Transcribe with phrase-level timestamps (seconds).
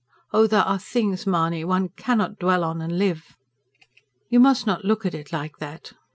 [0.33, 3.35] Oh, there are things, Mahony, one cannot dwell on and live!"
[4.29, 5.93] "You must not look at it like that.